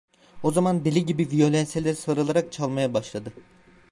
O 0.43 0.51
zaman 0.51 0.85
deli 0.85 1.05
gibi 1.05 1.29
viyolonsele 1.31 1.95
sarılarak 1.95 2.51
çalmaya 2.51 2.93
başladı. 2.93 3.33